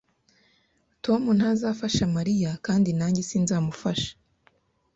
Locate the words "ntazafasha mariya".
1.37-2.51